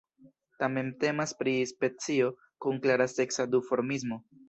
[0.63, 2.33] Tamen temas pri specio
[2.67, 4.25] kun klara seksa duformismo.